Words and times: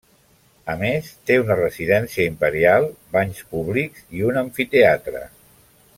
A 0.73 0.75
més, 0.83 1.09
té 1.29 1.35
una 1.41 1.57
residència 1.59 2.25
imperial, 2.31 2.89
banys 3.19 3.45
públics 3.53 4.05
i 4.21 4.25
un 4.31 4.41
amfiteatre. 4.45 5.23